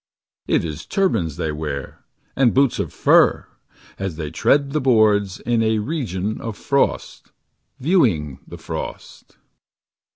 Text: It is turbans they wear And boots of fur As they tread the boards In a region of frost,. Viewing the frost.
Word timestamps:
It 0.47 0.65
is 0.65 0.87
turbans 0.87 1.37
they 1.37 1.51
wear 1.51 2.03
And 2.35 2.55
boots 2.55 2.79
of 2.79 2.91
fur 2.91 3.45
As 3.99 4.15
they 4.15 4.31
tread 4.31 4.71
the 4.71 4.81
boards 4.81 5.39
In 5.41 5.61
a 5.61 5.77
region 5.77 6.41
of 6.41 6.57
frost,. 6.57 7.31
Viewing 7.79 8.39
the 8.47 8.57
frost. 8.57 9.37